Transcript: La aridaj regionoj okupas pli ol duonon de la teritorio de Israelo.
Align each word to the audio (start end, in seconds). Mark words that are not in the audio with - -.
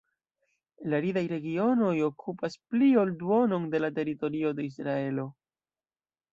La 0.93 0.95
aridaj 1.01 1.21
regionoj 1.31 1.91
okupas 2.07 2.57
pli 2.73 2.89
ol 3.03 3.13
duonon 3.21 3.71
de 3.77 3.85
la 3.85 3.93
teritorio 4.01 4.57
de 4.61 4.69
Israelo. 4.73 5.31